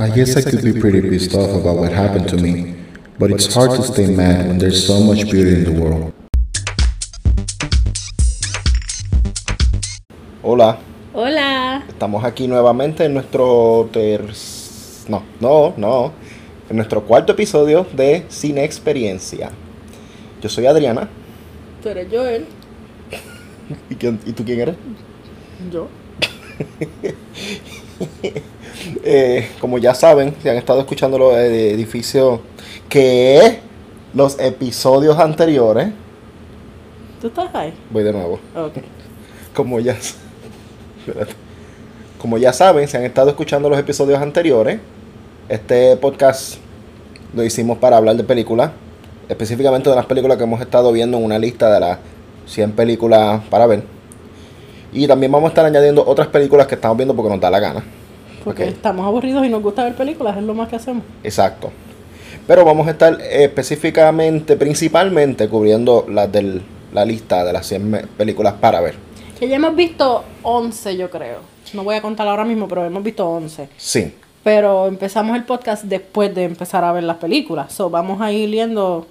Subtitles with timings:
[0.00, 2.74] I guess I could be pretty pissed off about what happened to me,
[3.18, 6.14] but it's hard to stay mad when there's so much beauty in the world.
[10.42, 10.78] Hola,
[11.12, 11.84] Hola.
[11.86, 14.24] estamos aquí nuevamente en nuestro ter...
[15.08, 16.12] No, no, no.
[16.70, 19.50] En nuestro cuarto episodio de Cine Experiencia.
[20.40, 21.10] Yo soy Adriana.
[21.82, 22.46] Tú eres Joel.
[23.90, 24.76] ¿Y, quién- y tú quién eres?
[25.70, 25.88] Yo.
[29.04, 32.40] Eh, como ya saben, si han estado escuchando los edificios
[32.88, 33.58] que
[34.14, 35.88] los episodios anteriores,
[37.20, 37.72] ¿Tú estás ahí?
[37.90, 38.40] voy de nuevo.
[39.54, 39.96] Como ya,
[42.18, 44.80] como ya saben, si han estado escuchando los episodios anteriores,
[45.48, 46.56] este podcast
[47.34, 48.70] lo hicimos para hablar de películas,
[49.28, 51.98] específicamente de las películas que hemos estado viendo en una lista de las
[52.46, 53.82] 100 películas para ver.
[54.92, 57.60] Y también vamos a estar añadiendo otras películas que estamos viendo porque nos da la
[57.60, 57.84] gana.
[58.44, 61.02] Porque estamos aburridos y nos gusta ver películas, es lo más que hacemos.
[61.22, 61.70] Exacto.
[62.46, 66.60] Pero vamos a estar eh, específicamente, principalmente cubriendo las de
[66.92, 68.94] la lista de las 100 me- películas para ver.
[69.38, 71.38] Que ya hemos visto 11, yo creo.
[71.72, 73.68] No voy a contar ahora mismo, pero hemos visto 11.
[73.76, 74.12] Sí.
[74.42, 77.72] Pero empezamos el podcast después de empezar a ver las películas.
[77.72, 79.06] So, vamos a ir yendo.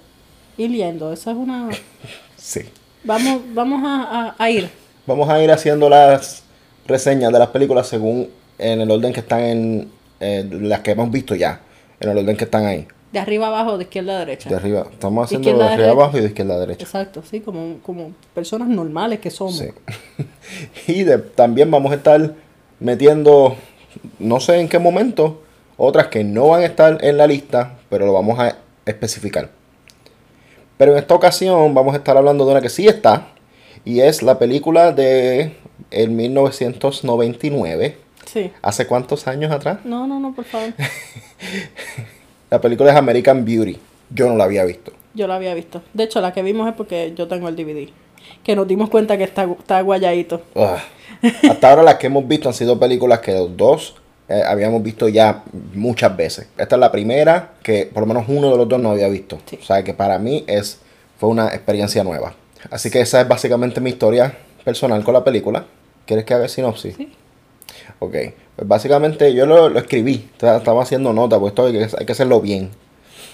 [0.58, 1.12] Ir yendo.
[1.12, 1.68] Esa es una.
[2.36, 2.60] Sí.
[3.04, 4.68] Vamos, vamos a, a- a ir.
[5.06, 6.42] Vamos a ir haciendo las
[6.86, 8.28] reseñas de las películas según
[8.60, 9.88] en el orden que están en
[10.20, 11.60] eh, las que hemos visto ya,
[11.98, 14.48] en el orden que están ahí, De arriba abajo, de izquierda a derecha.
[14.50, 14.86] de arriba.
[14.92, 15.90] Estamos haciendo de arriba derecha.
[15.92, 16.84] abajo y de izquierda a derecha.
[16.84, 19.56] Exacto, sí, como, como personas normales que somos.
[19.58, 19.68] Sí.
[20.92, 22.34] y de- también vamos a estar
[22.78, 23.56] metiendo,
[24.18, 25.42] no sé en qué momento,
[25.76, 29.48] otras que no van a estar en la lista, pero lo vamos a especificar.
[30.76, 33.28] Pero en esta ocasión vamos a estar hablando de una que sí está,
[33.84, 35.52] y es la película de
[35.90, 37.96] el 1999.
[38.32, 38.52] Sí.
[38.62, 39.78] ¿Hace cuántos años atrás?
[39.84, 40.72] No, no, no, por favor.
[42.50, 43.76] La película es American Beauty.
[44.10, 44.92] Yo no la había visto.
[45.14, 45.82] Yo la había visto.
[45.94, 47.88] De hecho, la que vimos es porque yo tengo el DVD.
[48.44, 50.42] Que nos dimos cuenta que está, está guayadito.
[50.54, 50.78] Ugh.
[51.50, 53.96] Hasta ahora las que hemos visto han sido películas que los dos
[54.28, 55.42] eh, habíamos visto ya
[55.74, 56.48] muchas veces.
[56.56, 59.38] Esta es la primera que por lo menos uno de los dos no había visto.
[59.46, 59.58] Sí.
[59.60, 60.80] O sea que para mí es,
[61.18, 62.34] fue una experiencia nueva.
[62.70, 65.64] Así que esa es básicamente mi historia personal con la película.
[66.06, 66.96] ¿Quieres que haga sinopsis?
[66.96, 67.12] Sí.
[68.00, 68.14] Ok.
[68.56, 70.28] Pues básicamente yo lo, lo escribí.
[70.40, 72.70] Estaba haciendo nota, pues esto hay que, hay que hacerlo bien.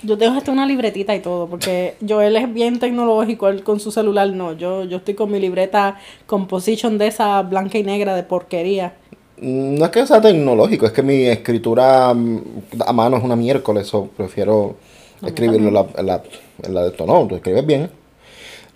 [0.02, 3.90] Yo tengo hasta una libretita y todo, porque Joel es bien tecnológico, él con su
[3.90, 4.52] celular no.
[4.52, 8.94] Yo, yo estoy con mi libreta composition de esa blanca y negra de porquería.
[9.38, 12.42] Mm, No es que sea tecnológico, es que mi escritura mm,
[12.86, 14.76] a mano es una miércoles, o prefiero
[15.24, 16.22] escribirlo en la, en la,
[16.62, 17.06] en la de esto.
[17.06, 17.90] No, tú escribes bien.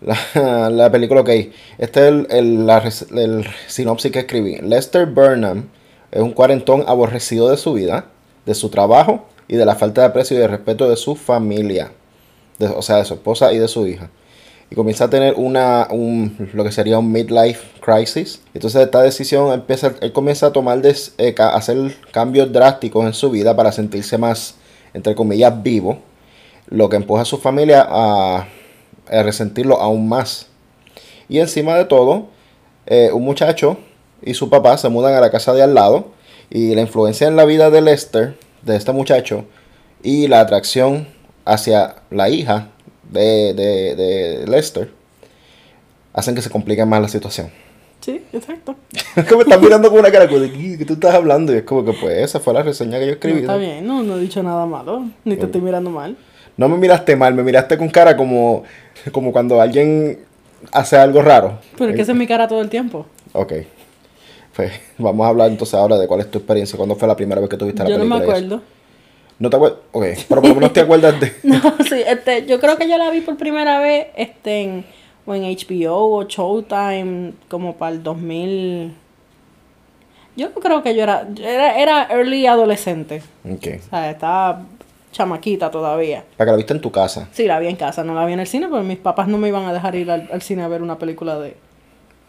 [0.03, 1.29] La, la película, ok.
[1.79, 2.79] Este es el, el- la
[3.17, 4.57] el sinopsis que escribí.
[4.63, 5.69] Lester Burnham
[6.13, 8.07] es un cuarentón aborrecido de su vida,
[8.47, 11.93] de su trabajo y de la falta de aprecio y de respeto de su familia.
[12.59, 14.11] De- o sea, de su esposa y de su hija
[14.71, 18.41] y comienza a tener una un, lo que sería un midlife crisis.
[18.55, 21.77] Entonces esta decisión empieza, él comienza a tomar des- eh, ca- hacer
[22.13, 24.55] cambios drásticos en su vida para sentirse más,
[24.95, 25.99] entre comillas, vivo,
[26.69, 28.47] lo que empuja a su familia a,
[29.11, 30.47] a resentirlo aún más.
[31.29, 32.27] Y encima de todo,
[32.87, 33.77] eh, un muchacho
[34.23, 36.09] y su papá se mudan a la casa de al lado
[36.51, 39.45] y la influencia en la vida de Lester, de este muchacho,
[40.03, 41.07] y la atracción
[41.45, 42.69] hacia la hija
[43.11, 44.91] de, de, de Lester,
[46.13, 47.51] hacen que se complique más la situación.
[48.01, 48.77] Sí, exacto.
[49.15, 51.53] Es que me están mirando con una cara como de ¿qué, qué tú estás hablando?
[51.53, 53.41] Y es como que pues esa fue la reseña que yo No, escribí.
[53.41, 56.17] está bien, no, no he dicho nada malo, ni te estoy mirando mal.
[56.57, 58.65] No me miraste mal, me miraste con cara como,
[59.13, 60.19] como cuando alguien
[60.73, 61.59] hace algo raro.
[61.77, 63.07] Pero es que esa es mi cara todo el tiempo.
[63.33, 63.53] Ok.
[64.55, 66.77] Pues vamos a hablar entonces ahora de cuál es tu experiencia.
[66.77, 68.19] ¿Cuándo fue la primera vez que tuviste la Yo no película?
[68.19, 68.63] me acuerdo.
[69.39, 69.79] ¿No te acuerdas?
[69.93, 71.33] Ok, pero por lo menos te acuerdas de...
[71.45, 74.85] No, sí, este, yo creo que yo la vi por primera vez este, en,
[75.25, 78.95] o en HBO o Showtime, como para el 2000.
[80.37, 83.23] Yo creo que yo era, era, era early adolescente.
[83.51, 83.67] Ok.
[83.87, 84.63] O sea, estaba
[85.11, 86.23] chamaquita todavía.
[86.37, 87.29] Para que la viste en tu casa.
[87.33, 89.39] Sí, la vi en casa, no la vi en el cine, porque mis papás no
[89.39, 91.57] me iban a dejar ir al, al cine a ver una película de,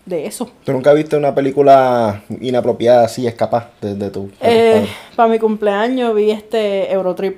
[0.06, 0.50] de eso.
[0.64, 4.30] ¿Tú nunca viste una película inapropiada así, escapaz de, de tu...
[4.42, 7.38] Eh, para mi cumpleaños vi este Eurotrip.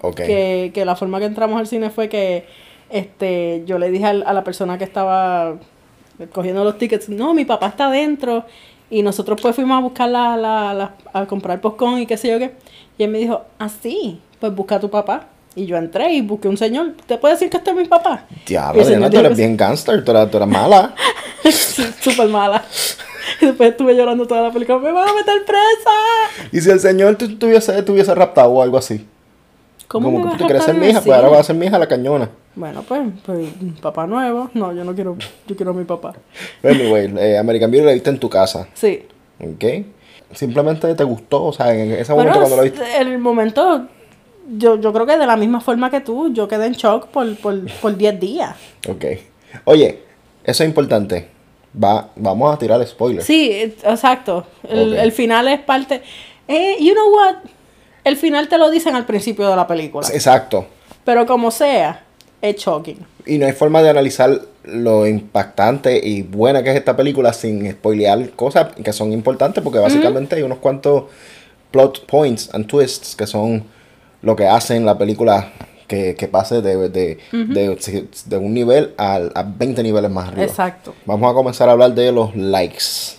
[0.00, 0.16] Ok.
[0.16, 2.46] que, que la forma que entramos al cine fue que
[2.88, 5.56] este yo le dije al- a la persona que estaba
[6.32, 8.44] cogiendo los tickets, no, mi papá está adentro.
[8.90, 12.28] Y nosotros pues fuimos a buscar la, la, la- a comprar popcorn y qué sé
[12.30, 12.52] yo qué.
[12.96, 15.26] Y él me dijo, así, pues busca a tu papá.
[15.58, 16.92] Y yo entré y busqué un señor.
[17.06, 18.26] ¿Te puede decir que este es mi papá?
[18.46, 20.94] Diablo, Diana, tú eres bien gangster, tú eres, tú eres mala.
[22.00, 22.64] Súper mala.
[23.40, 26.48] Y después estuve llorando toda la película, me van a meter presa.
[26.52, 29.04] Y si el señor te tuviese, te hubiese raptado o algo así.
[29.88, 31.56] ¿Cómo como me que tú a quieres ser mi hija, pues ahora vas a ser
[31.56, 32.30] mi hija la cañona.
[32.54, 33.48] Bueno, pues, pues,
[33.80, 34.50] papá nuevo.
[34.54, 35.16] No, yo no quiero,
[35.46, 36.14] yo quiero a mi papá.
[36.62, 39.02] Anyway, eh, American Beauty la viste en tu casa, Sí.
[39.40, 39.64] ¿ok?
[40.34, 43.00] Simplemente te gustó, o sea, en ese Bueno, momento cuando la viste.
[43.00, 43.86] el momento,
[44.56, 47.36] yo, yo creo que de la misma forma que tú, yo quedé en shock por,
[47.36, 48.56] por, por 10 días.
[48.88, 49.04] Ok.
[49.64, 50.00] Oye,
[50.44, 51.28] eso es importante.
[51.82, 53.24] Va, vamos a tirar spoilers.
[53.24, 54.46] Sí, exacto.
[54.68, 56.02] El, el final es parte...
[56.48, 57.36] Eh, you know what?
[58.04, 60.08] El final te lo dicen al principio de la película.
[60.12, 60.66] Exacto.
[61.04, 62.04] Pero como sea,
[62.40, 62.98] es shocking.
[63.26, 67.70] Y no hay forma de analizar lo impactante y buena que es esta película sin
[67.70, 71.04] spoilear cosas que son importantes porque básicamente hay unos cuantos
[71.70, 73.64] plot points and twists que son
[74.22, 75.52] lo que hacen la película
[75.86, 80.44] que, que pase de, de, de, de un nivel al- a, 20 niveles más arriba.
[80.44, 80.94] Exacto.
[81.06, 83.16] Vamos a comenzar a hablar de los likes.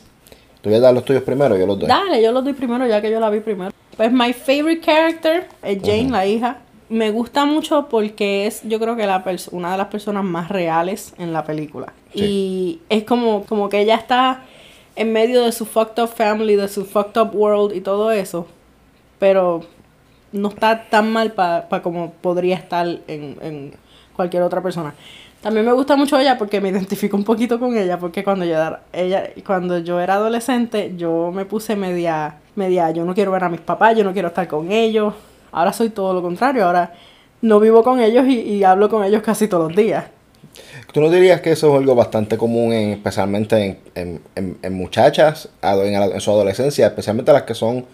[0.61, 1.87] Tú voy a dar los tuyos primero, yo los doy.
[1.87, 3.71] Dale, yo lo doy primero ya que yo la vi primero.
[3.97, 6.57] Pues my favorite character es Jane, la hija.
[6.89, 11.13] Me gusta mucho porque es, yo creo que la una de las personas más reales
[11.17, 11.93] en la película.
[12.13, 12.19] Sí.
[12.23, 14.43] Y es como, como que ella está
[14.95, 18.47] en medio de su fucked up family, de su fucked up world y todo eso.
[19.19, 19.63] Pero
[20.31, 23.73] no está tan mal para como podría estar en, en
[24.15, 24.93] cualquier otra persona.
[25.41, 28.55] También me gusta mucho ella porque me identifico un poquito con ella, porque cuando yo
[28.55, 33.45] era, ella, cuando yo era adolescente, yo me puse media, media, yo no quiero ver
[33.45, 35.13] a mis papás, yo no quiero estar con ellos.
[35.51, 36.93] Ahora soy todo lo contrario, ahora
[37.41, 40.05] no vivo con ellos y, y hablo con ellos casi todos los días.
[40.91, 45.47] ¿Tú no dirías que eso es algo bastante común, en, especialmente en, en, en- muchachas
[45.61, 47.85] en su adolescencia, especialmente las que son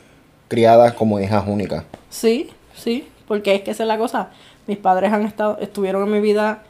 [0.47, 1.83] criadas como hijas únicas?
[2.09, 4.29] Sí, sí, porque es que esa es la cosa.
[4.67, 6.63] Mis padres han estado, estuvieron en mi vida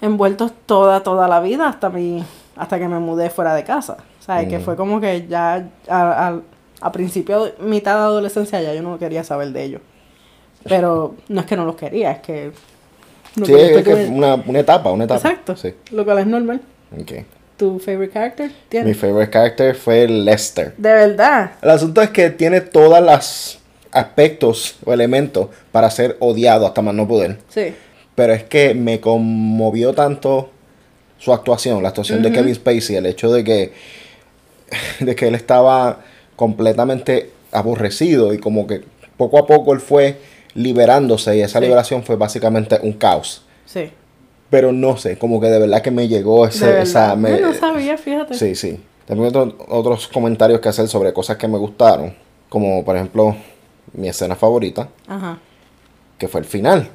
[0.00, 2.24] envueltos toda, toda la vida hasta mi,
[2.56, 3.98] hasta que me mudé fuera de casa.
[4.20, 4.62] O sea, que Mm.
[4.62, 6.40] fue como que ya a, a-
[6.80, 9.80] a principio, mitad de adolescencia ya yo no quería saber de ellos.
[10.64, 12.52] Pero no es que no los quería, es que...
[13.36, 15.20] no sí, es que una, una etapa, una etapa.
[15.28, 15.74] Exacto, Sí.
[15.92, 16.60] lo cual es normal.
[17.00, 17.12] ok.
[17.62, 18.50] ¿Tu favorite character?
[18.84, 20.74] Mi favorite character fue Lester.
[20.76, 21.52] De verdad.
[21.62, 23.60] El asunto es que tiene todos los
[23.92, 27.38] aspectos o elementos para ser odiado hasta más no poder.
[27.48, 27.72] Sí.
[28.16, 30.50] Pero es que me conmovió tanto
[31.18, 33.72] su actuación, la actuación de Kevin Spacey, el hecho de que,
[34.98, 36.00] de que él estaba
[36.34, 38.80] completamente aborrecido y como que
[39.16, 40.16] poco a poco él fue
[40.54, 41.66] liberándose y esa Sí.
[41.66, 43.44] liberación fue básicamente un caos.
[43.66, 43.88] Sí.
[44.52, 47.16] Pero no sé, como que de verdad que me llegó ese, esa...
[47.16, 48.34] me- Yo no sabía, fíjate.
[48.34, 48.78] Sí, sí.
[49.06, 52.14] Tengo otro- otros comentarios que hacer sobre cosas que me gustaron.
[52.50, 53.34] Como por ejemplo
[53.94, 55.38] mi escena favorita, Ajá.
[56.18, 56.90] que fue el final.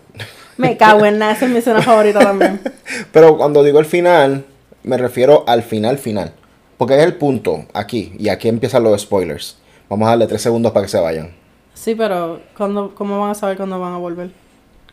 [0.58, 2.62] Me cago en nada, esa es mi escena favorita también.
[3.12, 4.46] Pero cuando digo el final,
[4.84, 6.34] me refiero al final final.
[6.78, 8.14] Porque es el punto aquí.
[8.20, 9.58] Y aquí empiezan los spoilers.
[9.90, 11.32] Vamos a darle tres segundos para que se vayan.
[11.74, 14.30] Sí, pero ¿cuándo, ¿cómo van a saber cuándo van a volver?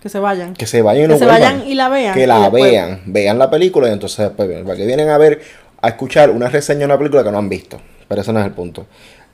[0.04, 0.52] Que se vayan.
[0.54, 1.40] Que se vayan y Que no se vuelvan.
[1.56, 3.00] vayan y la vean, Que la después- vean.
[3.06, 4.66] Vean la película y entonces después vienen.
[4.66, 5.40] Para que vienen a ver,
[5.80, 7.80] a escuchar una reseña de una película que no han visto.
[8.06, 8.86] Pero ese no es el punto.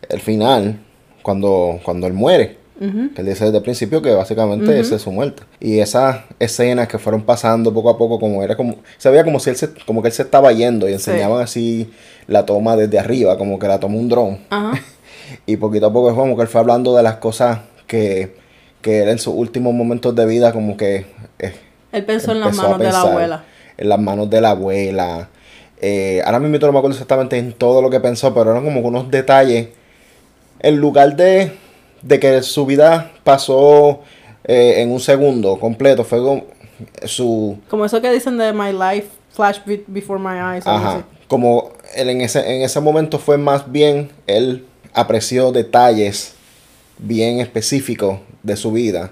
[0.08, 0.78] El final,
[1.22, 2.58] cuando, cuando él muere.
[2.81, 5.43] Que él dice desde el principio que básicamente esa es su muerte.
[5.61, 8.76] Y esas escenas que fueron pasando poco a poco, como era como.
[8.96, 11.90] Se veía como si él se, como que él se estaba yendo y enseñaban así
[12.26, 14.38] la toma desde arriba, como que la tomó un dron.
[14.49, 14.81] Ajá.
[15.46, 18.34] Y poquito a poco es como que él fue hablando de las cosas que,
[18.82, 21.06] que él en sus últimos momentos de vida, como que.
[21.39, 21.53] eh,
[21.93, 23.44] Él pensó en las manos de la abuela.
[23.77, 25.29] En las manos de la abuela.
[25.81, 28.81] Eh, ahora mismo no me acuerdo exactamente en todo lo que pensó, pero eran como
[28.81, 29.69] unos detalles.
[30.60, 31.53] En lugar de,
[32.03, 34.01] de que su vida pasó
[34.44, 36.44] eh, en un segundo completo, fue como
[37.05, 37.58] su.
[37.69, 40.67] Como eso que dicen de My Life Flash be- Before My Eyes.
[40.67, 41.05] Ajá.
[41.29, 46.34] Como él en ese, en ese momento fue más bien, él apreció detalles
[46.99, 49.11] bien específicos de su vida.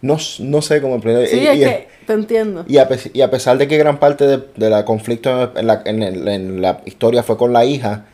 [0.00, 1.00] No, no sé cómo.
[1.02, 2.64] Sí, y, es y- que te entiendo.
[2.68, 5.66] y a, pe- y a pesar de que gran parte de, de la conflicto en
[5.66, 8.06] la, en, el- en la historia fue con la hija,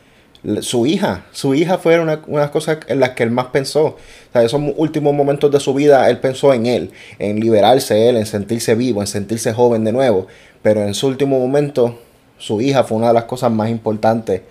[0.61, 3.83] su hija, su hija fue una, una cosa en las que él más pensó.
[3.85, 3.97] O
[4.33, 8.25] sea, esos últimos momentos de su vida, él pensó en él, en liberarse él, en
[8.25, 10.27] sentirse vivo, en sentirse joven de nuevo.
[10.61, 11.99] Pero en su último momento,
[12.37, 14.41] su hija fue una de las cosas más importantes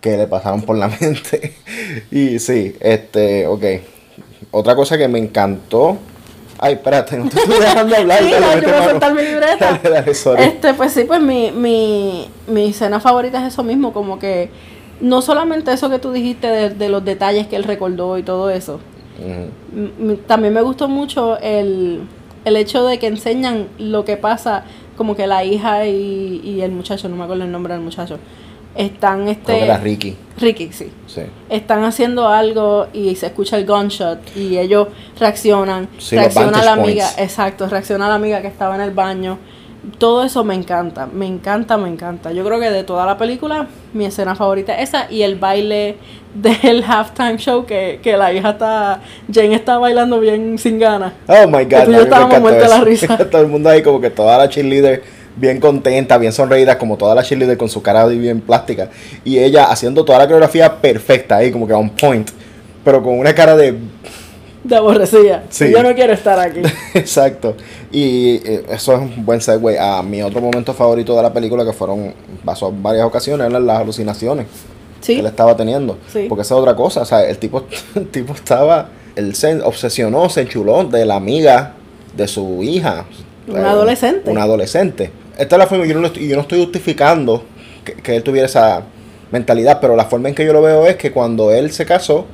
[0.00, 1.52] que le pasaron por la mente.
[2.10, 3.64] y sí, este, ok.
[4.50, 5.98] Otra cosa que me encantó.
[6.58, 8.18] Ay, espérate, no te estoy dejando hablar.
[8.22, 9.80] Sí, dale, yo voy a soltar mi libreta.
[9.82, 10.42] Dale, dale, sorry.
[10.42, 14.50] Este, pues sí, pues mi, mi, mi escena favorita es eso mismo, como que
[15.00, 18.50] no solamente eso que tú dijiste de, de los detalles que él recordó y todo
[18.50, 18.80] eso.
[20.26, 22.02] También me gustó mucho el,
[22.44, 24.64] el hecho de que enseñan lo que pasa,
[24.96, 28.18] como que la hija y, y el muchacho, no me acuerdo el nombre del muchacho,
[28.74, 30.16] están Creo este que era Ricky.
[30.38, 30.90] Ricky, sí.
[31.06, 31.22] Sí.
[31.48, 35.88] Están haciendo algo y se escucha el gunshot y ellos reaccionan.
[35.98, 37.18] Sí, reacciona la amiga, points.
[37.18, 39.38] exacto, reacciona la amiga que estaba en el baño.
[39.98, 42.32] Todo eso me encanta, me encanta, me encanta.
[42.32, 45.96] Yo creo que de toda la película, mi escena favorita es esa y el baile
[46.34, 49.00] del halftime show que, que la hija está,
[49.32, 51.14] Jane está bailando bien sin ganas.
[51.26, 53.16] Oh my god, a yo la risa.
[53.30, 57.14] Todo el mundo ahí como que toda la cheerleader bien contenta, bien sonreída, como toda
[57.14, 58.90] la cheerleader con su cara bien plástica.
[59.24, 62.30] Y ella haciendo toda la coreografía perfecta ahí, como que on point.
[62.84, 63.76] Pero con una cara de...
[64.64, 65.44] De aborrecida.
[65.50, 65.70] Sí.
[65.70, 66.60] Yo no quiero estar aquí.
[66.94, 67.56] Exacto.
[67.90, 71.64] Y eh, eso es un buen segue a mi otro momento favorito de la película,
[71.64, 72.12] que fueron,
[72.44, 74.46] pasó varias ocasiones, eran las alucinaciones
[75.04, 75.98] que él estaba teniendo.
[76.12, 76.26] Sí.
[76.28, 77.02] Porque esa es otra cosa.
[77.02, 77.64] O sea, el tipo,
[77.94, 81.74] el tipo estaba, él se obsesionó, se enchuló de la amiga
[82.16, 83.04] de su hija.
[83.46, 84.30] Una adolescente.
[84.30, 85.10] Una adolescente.
[85.38, 87.44] Esta es la forma, yo no, lo estoy, yo no estoy justificando
[87.84, 88.82] que, que él tuviera esa
[89.30, 92.26] mentalidad, pero la forma en que yo lo veo es que cuando él se casó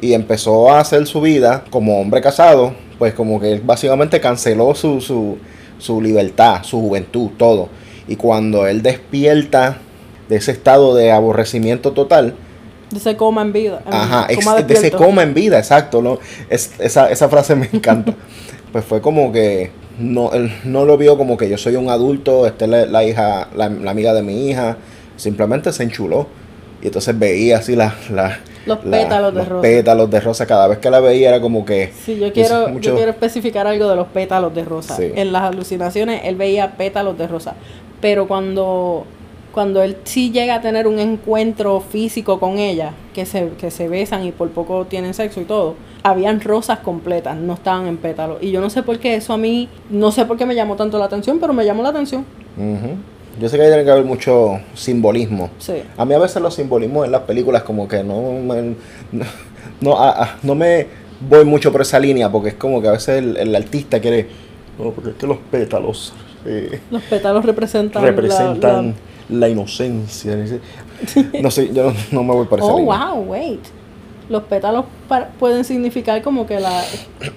[0.00, 4.74] y empezó a hacer su vida como hombre casado, pues como que él básicamente canceló
[4.74, 5.38] su, su,
[5.78, 7.68] su libertad, su juventud, todo.
[8.08, 9.78] Y cuando él despierta
[10.28, 12.34] de ese estado de aborrecimiento total,
[12.90, 13.82] De ese coma en vida.
[13.86, 16.02] en Ajá, coma de ese coma en vida, exacto.
[16.02, 16.18] ¿no?
[16.48, 18.14] Es, esa, esa frase me encanta.
[18.72, 22.46] pues fue como que no, él no lo vio como que yo soy un adulto,
[22.46, 24.76] esta es la, la hija, la, la amiga de mi hija.
[25.16, 26.26] Simplemente se enchuló.
[26.82, 29.62] Y entonces veía así la, la- Los pétalos de los rosa.
[29.62, 30.46] pétalos de rosa.
[30.46, 31.90] Cada vez que la veía era como que.
[32.04, 34.94] Sí, yo quiero, mucho- yo quiero especificar algo de los pétalos de rosa.
[34.96, 35.10] Sí.
[35.14, 37.54] En las alucinaciones él veía pétalos de rosa.
[38.02, 39.06] Pero cuando,
[39.52, 43.88] cuando él sí llega a tener un encuentro físico con ella, que se, que se
[43.88, 45.76] besan y por poco tienen sexo y todo,
[46.10, 48.38] habían rosas completas, no estaban en pétalos.
[48.40, 50.76] Y yo no sé por qué eso a mí, no sé por qué me llamó
[50.76, 52.24] tanto la atención, pero me llamó la atención.
[53.40, 55.50] Yo sé que tiene que haber mucho simbolismo.
[55.58, 55.74] Sí.
[55.96, 58.74] A mí a veces los simbolismos en las películas como que no me,
[59.12, 59.24] no,
[59.80, 60.86] no, a- a- no me
[61.28, 64.28] voy mucho por esa línea porque es como que a veces el, el artista quiere...
[64.78, 66.12] No, porque es que los pétalos
[66.44, 68.02] eh, Los pétalos representan...
[68.02, 68.94] la- representan
[69.28, 70.36] la- la, inocencia.
[71.42, 73.06] No sé, yo no, no me voy por esa Oh, línea.
[73.12, 73.60] wow, wait.
[74.28, 74.86] Los pétalos
[75.38, 76.82] pueden significar como que la,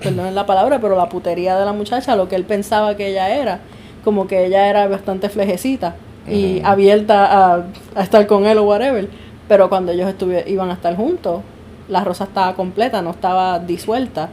[0.02, 3.30] perdón la palabra, pero la putería de la muchacha, lo que él pensaba que ella
[3.30, 3.60] era,
[4.04, 5.96] como que ella era bastante flejecita
[6.28, 7.64] y abierta a,
[7.96, 9.08] a estar con él o whatever,
[9.48, 10.14] pero cuando ellos
[10.48, 11.42] iban a estar juntos,
[11.88, 14.30] la rosa estaba completa, no estaba disuelta,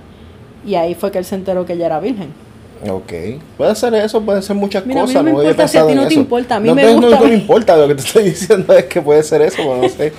[0.65, 2.46] y ahí fue que él se enteró que ella era virgen.
[2.91, 3.13] Ok.
[3.57, 5.25] Puede ser eso, pueden ser muchas Mira, a mí cosas.
[5.25, 6.21] no me importa si a pensado ti en no te eso.
[6.21, 7.21] importa, a mí no, me te- no, gusta.
[7.21, 9.89] no me importa, lo que te estoy diciendo es que puede ser eso, pero no
[9.89, 10.13] sé.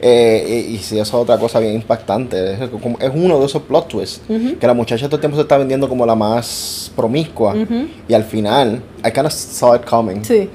[0.00, 2.52] Eh, y, y si eso es otra cosa bien impactante.
[2.54, 2.60] Es,
[3.14, 4.20] uno de esos plot twists.
[4.60, 7.54] Que la muchacha todo el tiempo se está vendiendo como la más promiscua.
[8.08, 10.22] Y al final, I kind of saw it coming.
[10.24, 10.48] Sí,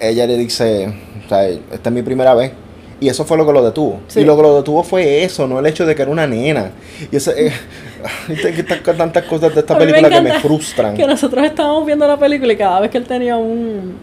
[0.00, 0.88] Ella le dice,
[1.24, 2.52] o sea, esta es mi primera vez.
[3.00, 4.00] Y eso fue lo que lo detuvo.
[4.08, 4.20] Sí.
[4.20, 6.70] Y lo que lo detuvo fue eso, no el hecho de que era una nena.
[7.12, 7.52] Y ese, eh,
[8.96, 10.94] tantas cosas de esta me película que me frustran.
[10.94, 13.94] que nosotros estábamos viendo la película y cada vez que él tenía un,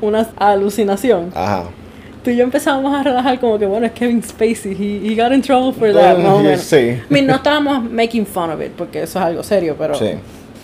[0.00, 1.64] una alucinación, Ajá.
[2.22, 5.32] tú y yo empezábamos a relajar como que, bueno, es Kevin Spacey, he, he got
[5.32, 6.60] in trouble for that, más o menos.
[6.60, 6.76] Sí.
[6.76, 9.94] I mean, no estábamos making fun of it, porque eso es algo serio, pero...
[9.94, 10.10] Sí.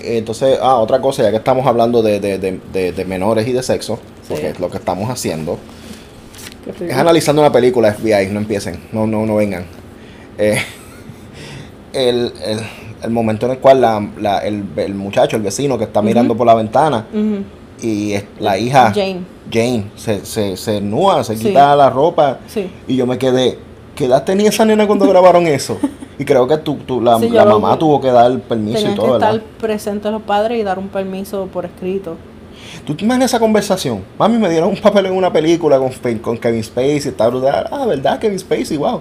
[0.05, 3.63] Entonces, ah, otra cosa, ya que estamos hablando de, de, de, de- menores y de
[3.63, 4.49] sexo, porque Sí.
[4.49, 5.59] es lo que estamos haciendo,
[6.81, 9.65] es analizando una película FBI, no empiecen, no, no, no vengan.
[10.39, 10.59] Eh,
[11.93, 12.59] el, el,
[13.03, 16.37] el momento en el cual la, la- el, el muchacho, el vecino que está mirando
[16.37, 17.07] por la ventana
[17.83, 19.21] y la hija Jane,
[19.53, 21.47] Jane se, se, se nua, se Sí.
[21.49, 22.71] quita la ropa sí.
[22.87, 23.59] y yo me quedé,
[23.97, 25.79] ¿qué edad tenía esa nena cuando grabaron eso?
[26.19, 28.93] Y creo que tu, tu- la, Sí, la lo- mamá tuvo que dar permiso Tenían
[28.93, 29.35] y que todo, ¿verdad?
[29.37, 32.17] estar presentes los padres y dar un permiso por escrito.
[32.87, 34.03] ¿Tú te imaginas esa conversación?
[34.19, 37.69] Mami, me dieron un papel en una película con, con Kevin Spacey, está brutal.
[37.71, 38.19] Ah, ¿verdad?
[38.19, 39.01] Kevin Spacey, wow.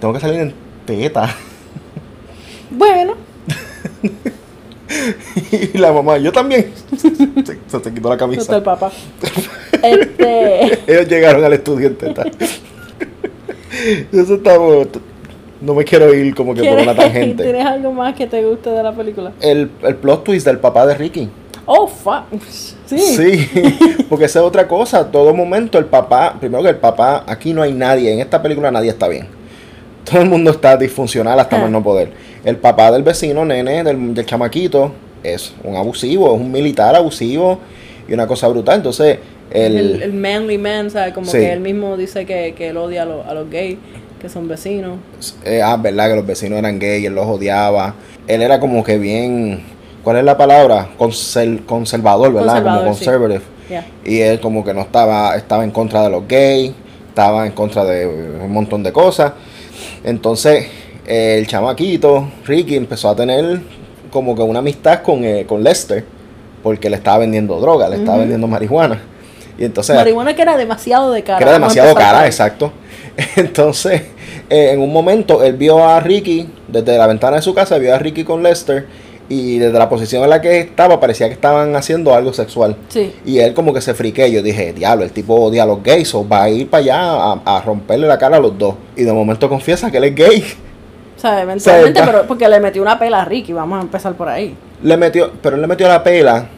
[0.00, 0.54] Tengo que salir en
[0.86, 1.34] teta.
[2.74, 3.14] Bueno,
[5.74, 6.72] y la mamá, yo también.
[6.96, 8.62] Se, se, quitó la no está el camisa.
[8.62, 8.90] papá.
[9.82, 10.64] este...
[10.90, 12.24] Ellos llegaron al estudio en teta.
[14.12, 14.86] Eso está bueno.
[15.60, 17.42] No me quiero ir como que por una ¿Quieres- tangente.
[17.44, 19.32] ¿Tienes algo más que te guste de la película?
[19.40, 21.28] El, el plot twist del papá de Ricky.
[21.66, 22.24] Oh, fuck.
[22.86, 22.98] Sí.
[22.98, 23.48] Sí,
[24.08, 25.10] porque esa es otra cosa.
[25.10, 28.70] Todo momento el papá, primero que el papá, aquí no hay nadie, en esta película
[28.70, 29.26] nadie está bien.
[30.04, 31.60] Todo el mundo está disfuncional hasta Ah.
[31.60, 32.10] más no poder.
[32.44, 34.92] El papá del vecino, nene, del, del chamaquito,
[35.22, 37.60] es un abusivo, es un militar abusivo
[38.08, 38.76] y una cosa brutal.
[38.76, 39.18] Entonces,
[39.52, 41.14] el, El, el manly man, ¿sabes?
[41.14, 41.38] Como Sí.
[41.38, 43.78] que él mismo dice que, que él odia a, los- a los gays,
[44.20, 44.96] que son vecinos.
[45.44, 47.94] eh, ah, verdad que los vecinos eran gay, él los odiaba.
[48.26, 49.62] Él era como que bien,
[50.02, 50.88] ¿cuál es la palabra?
[50.98, 52.54] Conser- conservador, ¿verdad?
[52.54, 53.04] Conservador, como sí.
[53.04, 53.42] conservative.
[54.04, 56.72] Y él como que no estaba, estaba en contra de los gays.
[57.08, 59.32] estaba en contra de un montón de cosas.
[60.04, 60.66] Entonces,
[61.06, 63.60] eh, el chamaquito, Ricky, empezó a tener
[64.10, 66.04] como que una amistad con, eh, con Lester,
[66.62, 69.00] porque le estaba vendiendo droga, le estaba vendiendo marihuana.
[69.58, 71.38] Y entonces, Marihuana que era demasiado de cara.
[71.38, 72.72] que era demasiado cara, exacto.
[73.36, 74.02] Entonces,
[74.48, 77.94] eh, en un momento, él vio a Ricky, desde la ventana de su casa, vio
[77.94, 78.86] a Ricky con Lester,
[79.32, 82.76] y desde la posición en la que estaba, parecía que estaban haciendo algo sexual.
[82.88, 83.14] Sí.
[83.24, 84.30] Y él como que se friqué.
[84.30, 87.00] Yo dije, diablo, el tipo odia a los gays, o va a ir para allá
[87.00, 88.74] a, a romperle la cara a los dos.
[88.94, 90.44] Y de momento confiesa que él es gay.
[91.16, 93.82] O sea, eventualmente, O sea, pero porque le metió una pela a Ricky, vamos a
[93.82, 94.54] empezar por ahí.
[94.82, 96.48] Le metió, pero él le metió la pela.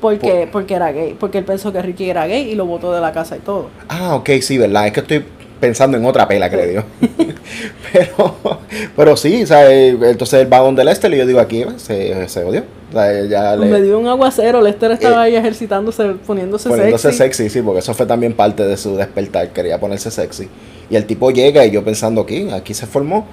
[0.00, 3.02] Porque, porque era gay, porque él pensó que Ricky era gay y lo botó de
[3.02, 3.68] la casa y todo.
[3.88, 4.86] Ah, ok, sí, ¿verdad?
[4.86, 5.24] Es que estoy
[5.64, 6.84] pensando en otra pela que le dio.
[7.92, 8.36] pero,
[8.94, 12.44] pero sí, eh, entonces él va donde Lester y yo digo, aquí eh, se, se
[12.44, 12.64] odió.
[12.92, 17.44] Ya le, Me dio un aguacero, Lester estaba Eh, ahí ejercitándose, poniéndose, poniéndose sexy.
[17.44, 17.48] sexy.
[17.48, 20.48] sí, porque eso fue también parte de su despertar, quería ponerse sexy.
[20.90, 23.26] Y el tipo llega y yo pensando aquí, aquí se formó.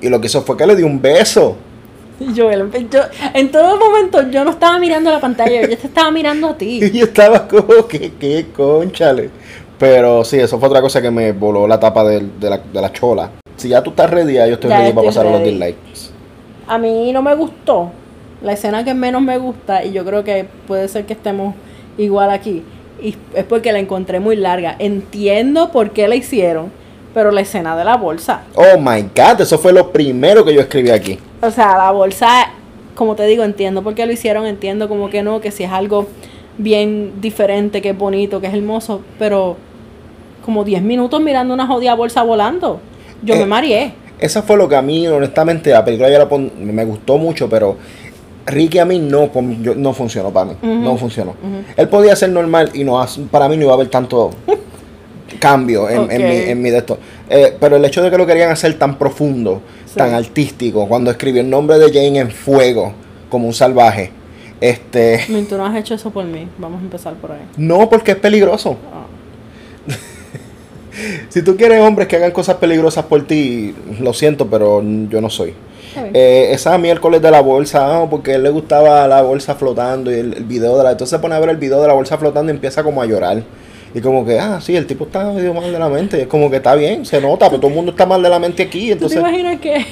[0.00, 1.56] Y lo que hizo fue que le dio un beso.
[2.18, 6.48] Y yo, en todo momento yo no estaba mirando la pantalla, yo te estaba mirando
[6.48, 6.80] a ti.
[6.82, 9.30] Y yo estaba como que, que conchale.
[9.78, 12.80] Pero sí, eso fue otra cosa que me voló la tapa del- de, la, de
[12.80, 13.30] la chola.
[13.56, 15.50] Si ya tú estás ready, ya yo estoy Ya ready para pasar a los ready.
[15.52, 16.10] dislikes.
[16.66, 17.90] A mí no me gustó.
[18.42, 21.54] La escena que menos me gusta, y yo creo que puede ser que estemos
[21.96, 22.62] igual aquí,
[23.02, 24.76] y es porque la encontré muy larga.
[24.78, 26.70] Entiendo por qué la hicieron,
[27.14, 28.42] pero la escena de la bolsa.
[28.54, 31.18] Oh my god, eso fue lo primero que yo escribí aquí.
[31.42, 32.50] O sea, la bolsa,
[32.94, 35.70] como te digo, entiendo por qué lo hicieron, entiendo como que no, que si es
[35.72, 36.06] algo
[36.58, 39.56] bien diferente, que es bonito, que es hermoso, pero
[40.44, 42.80] como 10 minutos mirando una jodida bolsa volando.
[43.22, 43.92] Yo Eh, me mareé.
[44.18, 47.48] Eso fue lo que a mí, honestamente, la película ya la pon- me gustó mucho,
[47.48, 47.76] pero
[48.46, 49.30] Ricky a mí no,
[49.62, 50.56] yo- no funcionó para mí.
[50.62, 51.34] No funcionó.
[51.76, 54.30] Él podía ser normal y no para mí no iba a haber tanto
[55.38, 56.98] cambio en, en mi, en mi de esto.
[57.28, 59.94] Eh, pero el hecho de que lo querían hacer tan profundo, Sí.
[59.96, 62.92] tan artístico, cuando escribió el nombre de Jane en fuego,
[63.30, 64.10] como un salvaje,
[64.60, 66.48] este, tú no has hecho eso por mí.
[66.58, 67.42] Vamos a empezar por ahí.
[67.56, 68.76] no porque es peligroso.
[68.92, 69.06] Ah.
[71.28, 75.30] Si tú quieres hombres que hagan cosas peligrosas por ti, lo siento, pero yo no
[75.30, 75.54] soy.
[76.14, 80.12] Eh, esa miércoles de la bolsa, ah, porque a él le gustaba la bolsa flotando
[80.12, 80.92] y el, el video de la.
[80.92, 83.06] Entonces se pone a ver el video de la bolsa flotando y empieza como a
[83.06, 83.42] llorar.
[83.94, 86.18] Y como que, ah, sí, el tipo está medio mal de la mente.
[86.18, 88.28] Y es como que está bien, se nota, pero todo el mundo está mal de
[88.28, 88.80] la mente aquí.
[88.80, 89.84] ¿Tú te Entonces, imaginas que,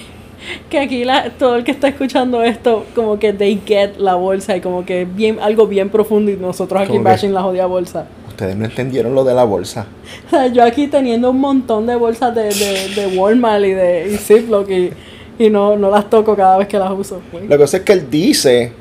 [0.71, 4.57] que aquí la, todo el que está escuchando esto, como que they get la bolsa
[4.57, 7.67] y como que bien algo bien profundo y nosotros aquí Como que- bashing la jodida
[7.67, 8.07] bolsa?
[8.37, 9.87] Ustedes no entendieron lo de la bolsa.
[10.53, 14.69] Yo aquí teniendo un montón de bolsas de, de, de Walmart y de y Ziploc
[14.71, 14.91] y,
[15.39, 17.23] y no, no las toco cada vez que las uso.
[17.33, 18.73] Lo que pasa es que él dice.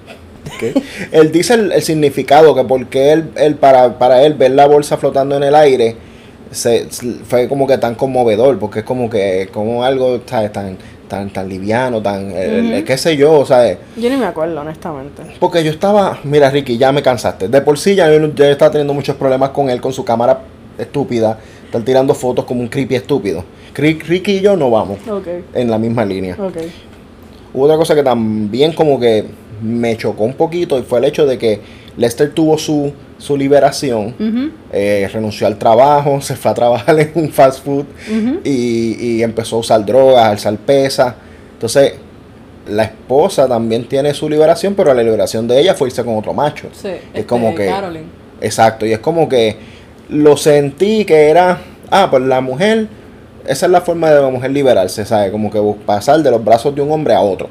[0.60, 0.74] ¿qué?
[1.12, 4.98] él dice el, el significado, que porque él, él para, para él ver la bolsa
[4.98, 5.96] flotando en el aire
[6.52, 6.88] se,
[7.28, 10.52] fue como que tan conmovedor, porque es como que como algo ¿sabes?
[10.52, 12.86] tan tan tan liviano, tan eh, Ujú.
[12.86, 13.78] qué sé yo, ¿sabes?
[13.96, 15.24] Yo ni me acuerdo, honestamente.
[15.40, 17.48] Porque yo estaba, mira Ricky, ya me cansaste.
[17.48, 20.42] De por sí ya yo, estaba teniendo muchos problemas con él, con su cámara
[20.78, 23.44] estúpida, estar tirando fotos como un creepy estúpido.
[23.74, 26.38] Ricky y yo no vamos Ok, en la misma línea.
[27.54, 29.26] Hubo otra cosa que también como que
[29.62, 31.60] me chocó un poquito y fue el hecho de que
[31.98, 37.30] Lester tuvo su, su liberación, eh, renunció al trabajo, se fue a trabajar en un
[37.32, 37.86] fast food
[38.44, 41.14] y, y empezó a usar drogas, a alzar pesas.
[41.54, 41.94] Entonces,
[42.68, 46.34] la esposa también tiene su liberación, pero la liberación de ella fue irse con otro
[46.34, 46.70] macho.
[46.74, 47.68] Sí, es este, como que...
[47.68, 48.26] Caroline.
[48.42, 49.56] Exacto, y es como que
[50.10, 52.88] lo sentí que era, ah, pues la mujer,
[53.48, 55.32] esa es la forma de la mujer liberarse, ¿sabes?
[55.32, 57.50] Como que pasar de los brazos de un hombre a otro.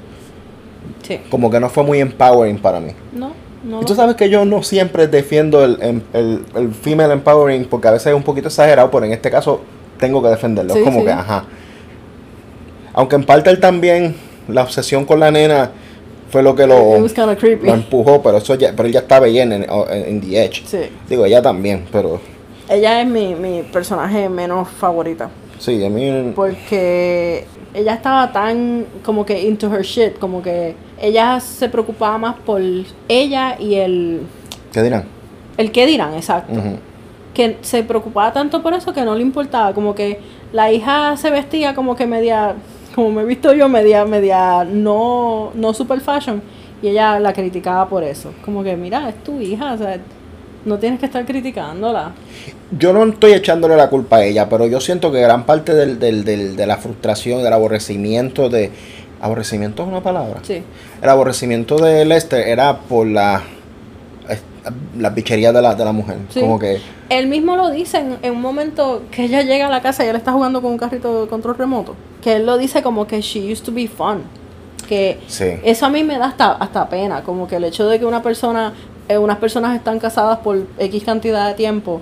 [1.07, 1.21] Sí.
[1.31, 2.93] Como que no fue muy empowering para mí.
[3.13, 3.83] No, no.
[3.83, 7.89] Y tú sabes que yo no siempre defiendo el, em- el, el female empowering porque
[7.89, 9.61] a veces es un poquito exagerado, pero en este caso
[9.99, 10.73] tengo que defenderlo.
[10.75, 11.07] Sí, es como sí.
[11.07, 11.45] que, ajá.
[12.95, 14.15] Aunque en parte él también,
[14.49, 15.71] la obsesión con la nena
[16.31, 19.91] fue lo que lo, empujó, pero eso ya, pero él ya estaba bien en, en,
[19.91, 20.63] en The Edge.
[20.67, 20.79] Sí.
[21.09, 22.21] Digo, ella también, pero
[22.69, 25.29] Ella es mi, mi personaje menos favorita.
[25.59, 26.33] sí, a mí...
[26.35, 32.37] Porque ella estaba tan como que into her shit, como que ella se preocupaba más
[32.37, 32.63] por
[33.09, 34.23] ella y el,
[34.73, 35.05] ¿Qué dirán?
[35.57, 36.55] el qué dirán, exacto.
[37.35, 40.21] Que se preocupaba tanto por eso que no le importaba, como que
[40.53, 42.55] la hija se vestía como que media,
[42.95, 46.41] como me he visto yo, media, media no, no super fashion,
[46.81, 48.33] y ella la criticaba por eso.
[48.45, 49.99] Como que mira, es tu hija, o sea,
[50.65, 52.13] no tienes que estar criticándola.
[52.71, 55.99] Yo no estoy echándole la culpa a ella, pero yo siento que gran parte del,
[55.99, 58.71] del, del- de la frustración, del aborrecimiento de...
[59.21, 60.41] ¿Aborrecimiento es una palabra?
[60.43, 60.63] Sí.
[61.03, 63.43] El aborrecimiento de Lester era por la...
[64.99, 66.17] las bicherías de la, de la mujer.
[66.31, 66.41] Sí.
[66.41, 69.83] Como que, Él mismo lo dice en, en un momento que ella llega a la
[69.83, 71.95] casa y él está jugando con un carrito de control remoto.
[72.23, 74.23] Que él lo dice como que she used to be fun.
[74.89, 75.45] Que Sí.
[75.65, 77.23] eso a mí me da hasta, hasta pena.
[77.23, 78.73] Como que el hecho de que una persona,
[79.09, 82.01] eh, unas personas están casadas por X cantidad de tiempo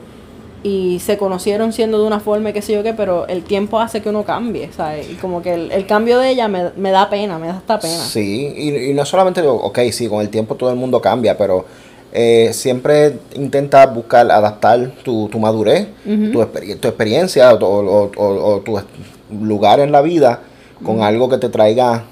[0.63, 3.81] y se conocieron siendo de una forma y qué sé yo qué, pero el tiempo
[3.81, 5.11] hace que uno cambie, ¿sabes?
[5.11, 7.81] Y como que el, el cambio de ella me, me da pena, me da hasta
[7.81, 7.95] pena.
[7.99, 11.65] Sí, y, y no solamente, ok, sí, con el tiempo todo el mundo cambia, pero
[12.13, 18.55] eh, siempre intenta buscar adaptar tu, tu madurez, tu, experi- tu experiencia o, o- o-
[18.55, 18.79] o tu
[19.41, 20.41] lugar en la vida
[20.85, 22.05] con algo que te traiga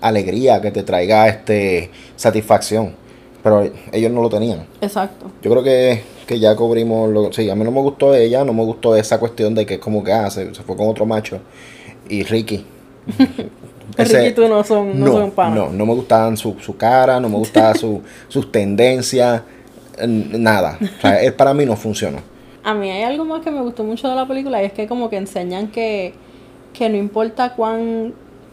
[0.00, 2.94] alegría, que te traiga este satisfacción.
[3.42, 4.66] Pero ellos no lo tenían.
[4.80, 5.26] Exacto.
[5.42, 8.52] Yo creo que, que ya cubrimos lo Sí, a mí no me gustó ella, no
[8.52, 11.06] me gustó esa cuestión de que es como que ah, se, se fue con otro
[11.06, 11.38] macho.
[12.08, 12.64] Y Ricky.
[13.96, 15.54] Ese- Ricky y tú no son, no, no, son panas.
[15.56, 19.42] no, no me gustaban su, su cara, no me gustaba su, sus tendencias,
[20.06, 20.78] nada.
[20.98, 22.18] O sea, él para mí no funcionó.
[22.62, 24.86] A mí hay algo más que me gustó mucho de la película y es que
[24.86, 26.12] como que enseñan que,
[26.74, 28.12] que no importa cuán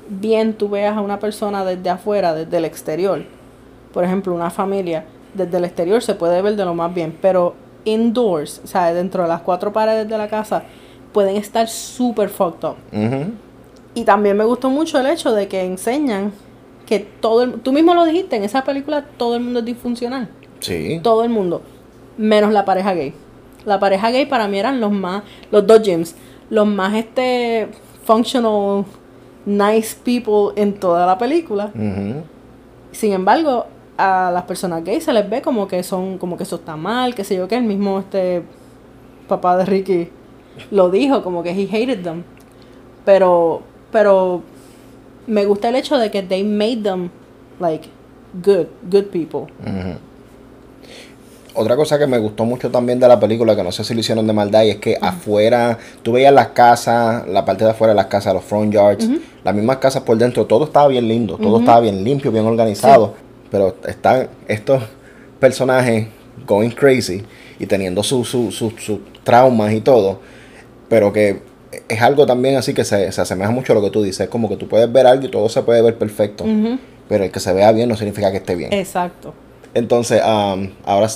[0.09, 3.23] bien tú veas a una persona desde afuera, desde el exterior.
[3.97, 7.55] Por ejemplo, una familia, desde el exterior se puede ver de lo más bien, pero
[7.83, 10.61] indoors, o sea, dentro de las cuatro paredes de la casa,
[11.13, 12.75] pueden estar súper fucked up.
[13.95, 16.31] Y también me gustó mucho el hecho de que enseñan
[16.85, 20.29] que todo el, tú mismo lo dijiste, en esa película todo el mundo es disfuncional
[20.59, 20.99] Sí.
[21.01, 21.63] todo el mundo,
[22.19, 23.15] menos la pareja gay.
[23.65, 26.15] La pareja gay para mí eran los más, los dos James,
[26.51, 27.67] los más este
[28.05, 28.85] functional,
[29.47, 31.71] nice people en toda la película.
[32.91, 33.65] Sin embargo,
[33.97, 37.15] a las personas gays se les ve como que son, como que eso está mal,
[37.15, 38.43] que sé yo que el mismo este
[39.27, 40.09] papá de Ricky
[40.71, 42.23] lo dijo, como que he hated them.
[43.05, 44.41] Pero, pero
[45.25, 47.09] me gusta el hecho de que they made them
[47.59, 47.89] like
[48.43, 49.51] good, good people.
[51.53, 54.01] Otra cosa que me gustó mucho también de la película, que no sé si lo
[54.01, 57.93] hicieron de maldad, y es que afuera, tú veías las casas, la parte de afuera
[57.93, 59.09] de las casas, los front yards,
[59.43, 63.15] las mismas casas por dentro, todo estaba bien lindo, todo estaba bien limpio, bien organizado.
[63.51, 64.83] Pero están estos
[65.39, 66.07] personajes
[66.45, 67.23] going crazy
[67.59, 70.19] y teniendo sus su, su- sus traumas y todo,
[70.89, 71.41] pero que
[71.89, 74.47] es algo también así que se, se asemeja mucho a lo que tú dices, como
[74.49, 76.45] que tú puedes ver algo y todo se puede ver perfecto,
[77.09, 78.71] pero el que se vea bien no significa que esté bien.
[78.73, 79.33] Exacto.
[79.73, 81.07] Entonces, am, ahora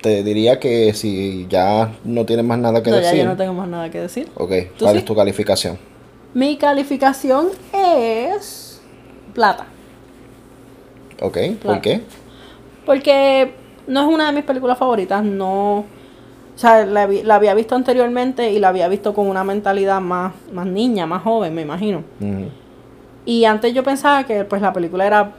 [0.00, 3.18] te diría que si ya no tienes más nada que No, ya decir.
[3.20, 4.28] yo no tengo más nada que decir.
[4.36, 4.98] Ok, ¿Tú ¿cuál sí?
[5.00, 5.78] es tu calificación?
[6.32, 8.80] Mi calificación es
[9.34, 9.66] plata.
[11.20, 12.02] Ok, ¿por qué?
[12.84, 13.52] Porque
[13.86, 15.24] no es una de mis películas favoritas.
[15.24, 15.78] No.
[15.78, 20.32] O sea, la, la había visto anteriormente y la había visto con una mentalidad más,
[20.52, 22.02] más niña, más joven, me imagino.
[23.26, 25.32] Y antes yo pensaba que pues la película era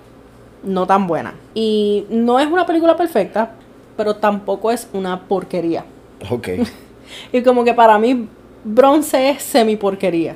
[0.64, 1.34] no tan buena.
[1.56, 3.52] Y no es una película perfecta,
[3.96, 5.86] pero tampoco es una porquería.
[6.30, 6.50] Ok.
[7.32, 8.28] Y como que para mí
[8.66, 10.36] bronce es semi porquería.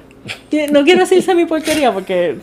[0.71, 2.37] No quiero decir semi porquería porque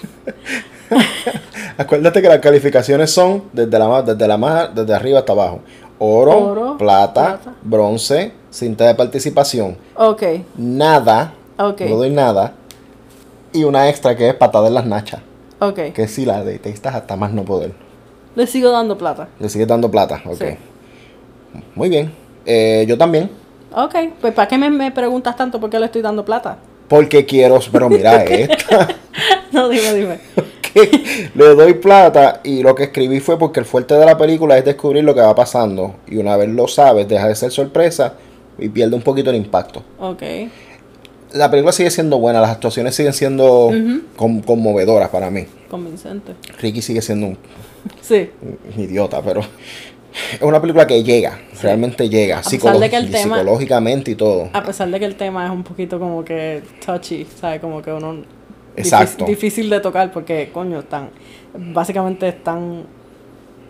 [1.76, 5.60] Acuérdate que las calificaciones son desde la desde la más, desde arriba hasta abajo.
[6.00, 7.54] Oro, Oro, plata, plata.
[7.62, 10.22] bronce, cinta de participación, ok,
[10.56, 12.52] nada, ok, no doy nada,
[13.52, 15.20] y una extra que es patada en las nachas,
[15.58, 15.92] ok.
[15.92, 17.72] que si la detestas hasta más no poder.
[18.36, 19.28] Le sigo dando plata.
[19.40, 20.36] Le sigues dando plata, ok.
[20.38, 20.44] Sí.
[21.74, 22.12] Muy bien.
[22.46, 23.28] Eh, yo también.
[23.74, 26.58] Ok, pues ¿para qué me, me preguntas tanto por qué le estoy dando plata?
[26.86, 28.88] Porque quiero, pero mira esta.
[29.50, 30.20] No, dime, dime.
[31.34, 34.64] le doy plata y lo que escribí fue porque el fuerte de la película es
[34.64, 35.96] descubrir lo que va pasando.
[36.06, 38.14] Y una vez lo sabes, deja de ser sorpresa
[38.58, 39.82] y pierde un poquito el impacto.
[40.00, 40.22] Ok.
[41.34, 43.70] La película sigue siendo buena, las actuaciones siguen siendo
[44.16, 45.44] con- conmovedoras para mí.
[45.70, 46.32] Convincente.
[46.60, 47.38] Ricky sigue siendo un,
[48.00, 48.30] Sí.
[48.74, 54.48] un idiota, pero es una película que llega, realmente llega, tema- psicológicamente y todo.
[54.54, 57.60] A pesar de que el tema es un poquito como que touchy, ¿sabes?
[57.60, 58.22] Como que uno...
[58.78, 59.24] Exacto.
[59.24, 61.10] Difícil, difícil de tocar porque, coño, están...
[61.54, 62.84] Básicamente están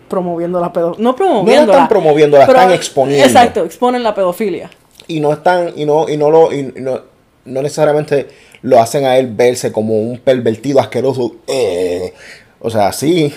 [0.09, 1.03] promoviendo la pedofilia.
[1.03, 1.71] No promoviendo.
[1.71, 3.25] están promoviendo, la están exponiendo.
[3.25, 4.69] Exacto, exponen la pedofilia.
[5.07, 7.01] y no están y no y no lo y no,
[7.45, 8.27] no necesariamente
[8.61, 12.13] lo hacen a él verse como un pervertido asqueroso eh,
[12.59, 13.33] o sea sí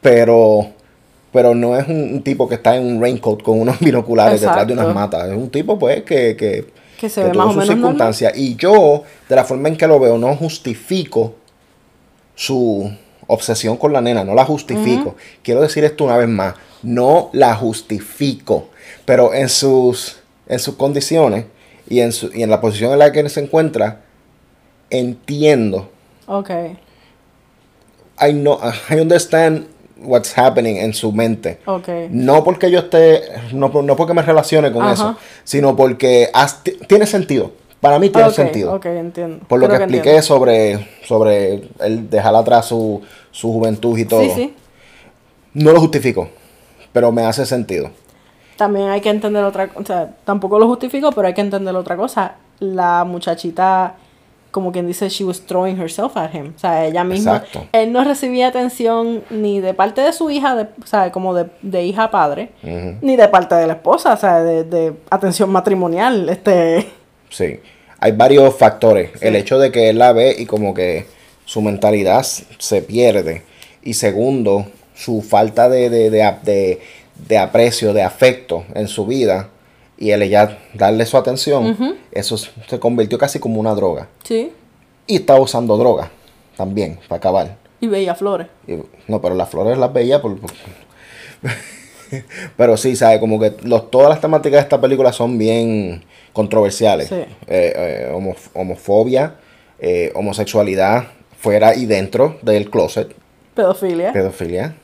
[0.00, 0.68] pero
[1.32, 4.66] pero no es un, un tipo que está en un raincoat con unos binoculares detrás
[4.66, 6.66] de unas matas es un tipo pues que que,
[6.98, 7.76] Que se ve más o menos normal.
[7.76, 11.34] circunstancias y yo de la forma en que lo veo no justifico
[12.34, 12.90] su
[13.26, 15.16] obsesión con la nena, no la justifico.
[15.42, 18.68] Quiero decir esto una vez más, no la justifico,
[19.04, 21.46] pero en sus, en sus condiciones
[21.88, 24.02] y en, su- y en la posición en la que se encuentra,
[24.90, 25.90] entiendo.
[26.26, 26.50] Ok.
[28.20, 28.58] I know,
[28.90, 29.66] I understand
[30.06, 31.58] what's happening en su mente.
[32.10, 34.92] No porque yo esté, no, no porque me relacione con Ajá.
[34.92, 37.52] eso, sino porque has- tiene sentido.
[37.80, 38.80] Para mí tiene sentido.
[38.82, 39.44] Entiendo.
[39.46, 44.22] Por lo que, expliqué sobre, sobre el dejar atrás su, su juventud y todo.
[44.22, 44.54] Sí, sí.
[45.52, 46.28] No lo justifico,
[46.92, 47.90] pero me hace sentido.
[48.56, 49.80] También hay que entender otra cosa.
[49.80, 52.36] O sea, tampoco lo justifico, pero hay que entender otra cosa.
[52.58, 53.96] La muchachita,
[54.56, 56.54] como quien dice, she was throwing herself at him.
[56.56, 57.36] O sea, ella misma.
[57.36, 57.66] Exacto.
[57.72, 61.44] Él no recibía atención ni de parte de su hija, de, o sea, como de,
[61.60, 65.50] de hija a padre, ni de parte de la esposa, o sea, de, de atención
[65.50, 66.26] matrimonial.
[66.30, 66.86] Este.
[67.28, 67.60] Sí.
[68.00, 69.10] Hay varios factores.
[69.20, 71.04] El hecho de que él la ve y como que
[71.44, 73.42] su mentalidad se pierde.
[73.82, 74.64] Y segundo,
[74.94, 76.80] su falta de, de, de-
[77.28, 79.48] de aprecio, de afecto en su vida.
[79.98, 84.08] Y él ya darle su atención, eso se convirtió casi como una droga.
[84.24, 84.52] Sí.
[85.06, 86.10] Y estaba usando droga
[86.56, 87.56] también, para acabar.
[87.80, 88.48] Y veía flores.
[88.66, 88.78] Y-
[89.08, 90.38] no, pero las flores las veía por...
[90.38, 90.50] por-
[92.56, 93.18] pero sí, ¿sabes?
[93.20, 97.08] Como que los, todas las temáticas de esta película son bien controversiales.
[97.08, 97.14] Sí.
[97.14, 99.36] Eh, eh, homof- homofobia,
[99.78, 101.04] eh, homosexualidad
[101.38, 103.14] fuera y dentro del closet,
[103.54, 104.12] Pedofilia.
[104.12, 104.76] pedofilia,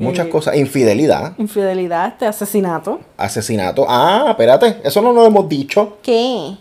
[0.00, 3.00] muchas Y- cosas, infidelidad, infidelidad, este asesinato.
[3.16, 3.86] asesinato.
[3.88, 5.98] Ah, espérate, eso no lo hemos dicho.
[6.02, 6.56] ¿Qué?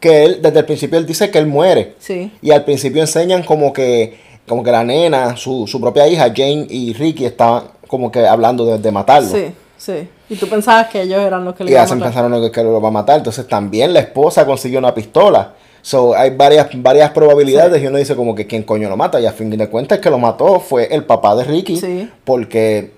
[0.00, 1.94] Que él, desde el principio, él dice que él muere.
[1.98, 2.32] Sí.
[2.42, 4.18] Y al principio enseñan como que,
[4.48, 8.64] como que la nena, su, su propia hija, Jane y Ricky, estaban como que hablando
[8.66, 9.28] de, de matarlo.
[9.28, 9.46] Sí,
[9.78, 10.08] sí.
[10.28, 12.12] Y tú pensabas que ellos eran los que le Y iban a hacen matar.
[12.12, 13.18] pensaron que, que lo va a matar.
[13.18, 15.52] Entonces también la esposa consiguió una pistola.
[15.82, 19.20] So, hay varias, varias probabilidades y uno dice como que quién coño lo mata.
[19.20, 21.76] Y a fin de cuentas el que lo mató fue el papá de Ricky.
[21.76, 22.08] Sí.
[22.24, 22.92] Porque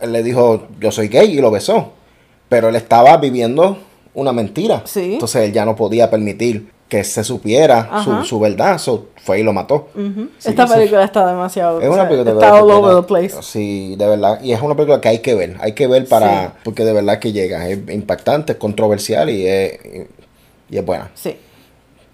[0.00, 1.92] él le dijo yo soy gay y lo besó.
[2.48, 3.78] Pero él estaba viviendo
[4.14, 4.82] una mentira.
[4.86, 5.14] Sí.
[5.14, 8.78] Entonces él ya no podía permitir que se supiera su, su verdad.
[8.78, 9.88] So, fue y lo mató.
[10.38, 11.80] Sí, Esta película está demasiado.
[11.80, 13.34] es una película Está all over the place.
[13.42, 14.40] Sí, de verdad.
[14.42, 15.56] Y es una película que hay que ver.
[15.60, 16.54] Hay que ver para.
[16.64, 17.68] Porque de verdad que llega.
[17.68, 19.78] Es impactante, es controversial y es,
[20.70, 21.10] y es buena.
[21.14, 21.36] Sí.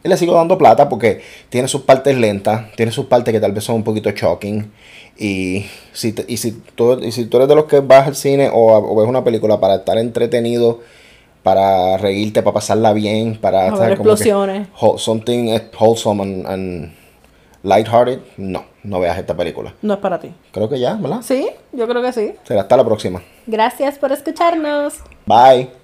[0.02, 3.52] Y le sigo dando plata porque tiene sus partes lentas, tiene sus partes que tal
[3.52, 4.70] vez son un poquito shocking.
[5.18, 8.16] Y si, te- y si, tú, y si tú eres de los que vas al
[8.16, 10.80] cine o, a- o ves una película para estar entretenido,
[11.42, 13.70] para reírte, para pasarla bien, para A.
[13.70, 14.68] Como explosiones.
[14.98, 16.92] something wholesome and, and
[17.62, 19.74] lighthearted, no, no veas esta película.
[19.82, 20.32] No es para ti.
[20.52, 21.20] Creo que ya, ¿verdad?
[21.22, 22.32] Sí, yo creo que sí.
[22.44, 23.22] Será hasta la próxima.
[23.46, 24.94] Gracias por escucharnos.
[25.26, 25.79] Bye.